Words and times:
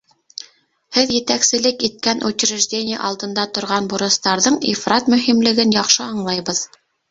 Һеҙ 0.95 1.11
етәкселек 1.15 1.85
иткән 1.87 2.23
учреждение 2.29 3.03
алдында 3.11 3.45
торған 3.59 3.93
бурыстарҙың 3.93 4.59
ифрат 4.75 5.15
мөһимлеген 5.17 5.79
яҡшы 5.81 6.11
аңлайбыҙ. 6.11 6.67